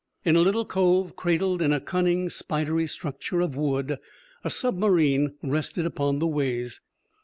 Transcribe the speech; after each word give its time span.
In 0.25 0.35
a 0.35 0.39
little 0.41 0.65
cove, 0.65 1.15
cradled 1.15 1.61
in 1.61 1.71
a 1.71 1.79
cunning, 1.79 2.27
spidery 2.31 2.87
structure 2.87 3.39
of 3.39 3.55
wood, 3.55 3.99
a 4.43 4.49
submarine 4.49 5.35
rested 5.43 5.85
upon 5.85 6.17
the 6.17 6.25
ways. 6.25 6.81